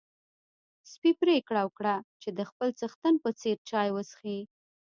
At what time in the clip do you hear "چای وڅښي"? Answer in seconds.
3.69-4.39